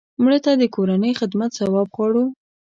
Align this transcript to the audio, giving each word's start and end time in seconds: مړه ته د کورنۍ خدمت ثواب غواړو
مړه 0.23 0.39
ته 0.45 0.51
د 0.61 0.63
کورنۍ 0.75 1.11
خدمت 1.19 1.49
ثواب 1.59 1.87
غواړو 1.95 2.23